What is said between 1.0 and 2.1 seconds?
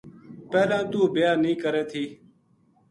بیاہ نیہہ کرے تھی